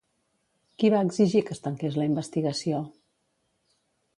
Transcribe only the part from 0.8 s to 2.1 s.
Qui va exigir que es tanqués la